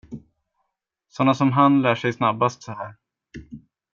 Såna 1.09 1.33
som 1.33 1.51
han 1.51 1.81
lär 1.81 1.95
sig 1.95 2.13
snabbast 2.13 2.63
så 2.63 2.71
här. 2.71 2.95